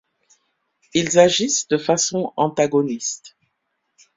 [0.95, 3.35] Ils agissent de façon antagoniste.